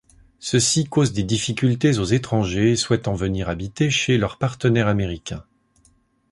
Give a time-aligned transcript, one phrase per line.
[0.39, 5.43] Ceci cause des difficultés aux étrangers souhaitant venir habiter chez leur partenaire américain.